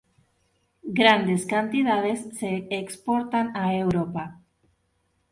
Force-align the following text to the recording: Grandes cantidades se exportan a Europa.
Grandes 0.99 1.45
cantidades 1.45 2.27
se 2.35 2.65
exportan 2.71 3.55
a 3.55 3.75
Europa. 3.75 4.41